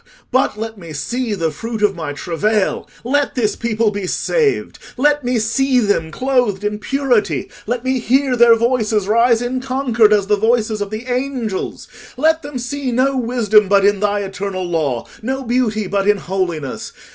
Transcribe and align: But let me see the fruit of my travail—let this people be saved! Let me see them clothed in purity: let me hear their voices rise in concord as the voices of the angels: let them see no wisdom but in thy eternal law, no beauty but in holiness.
But 0.31 0.57
let 0.57 0.79
me 0.79 0.93
see 0.93 1.35
the 1.35 1.51
fruit 1.51 1.83
of 1.83 1.95
my 1.95 2.11
travail—let 2.13 3.35
this 3.35 3.55
people 3.55 3.91
be 3.91 4.07
saved! 4.07 4.79
Let 4.97 5.23
me 5.23 5.37
see 5.37 5.79
them 5.79 6.09
clothed 6.09 6.63
in 6.63 6.79
purity: 6.79 7.51
let 7.67 7.83
me 7.83 7.99
hear 7.99 8.35
their 8.35 8.55
voices 8.55 9.07
rise 9.07 9.43
in 9.43 9.59
concord 9.61 10.11
as 10.11 10.25
the 10.25 10.37
voices 10.37 10.81
of 10.81 10.89
the 10.89 11.05
angels: 11.05 11.87
let 12.17 12.41
them 12.41 12.57
see 12.57 12.91
no 12.91 13.15
wisdom 13.15 13.67
but 13.67 13.85
in 13.85 13.99
thy 13.99 14.21
eternal 14.21 14.63
law, 14.65 15.05
no 15.21 15.43
beauty 15.43 15.85
but 15.85 16.07
in 16.07 16.17
holiness. 16.17 16.93